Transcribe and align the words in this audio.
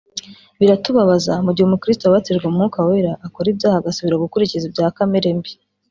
Biratubabaza 0.59 1.33
mu 1.45 1.51
gihe 1.55 1.65
umukiristo 1.67 2.03
wabatijwe 2.05 2.45
mu 2.47 2.55
Mwuka 2.57 2.79
Wera 2.87 3.13
akora 3.25 3.47
ibyaha 3.53 3.77
agasubira 3.79 4.21
gukurikiza 4.23 4.65
ibya 4.69 4.95
kamere 4.97 5.29
mbi 5.37 5.51